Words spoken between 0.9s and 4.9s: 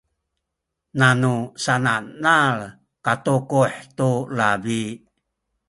nanu sananal katukuh tu labi